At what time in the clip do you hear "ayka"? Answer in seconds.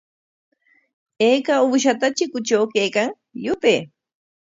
1.27-1.53